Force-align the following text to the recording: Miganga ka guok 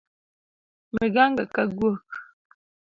Miganga 0.93 1.43
ka 1.53 1.63
guok 1.77 2.07